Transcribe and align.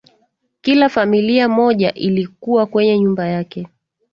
Kila 0.61 0.89
familia 0.89 1.49
moja 1.49 1.93
ilikuwa 1.93 2.65
kwenye 2.65 2.99
nyumba 2.99 3.27
yake 3.27 3.67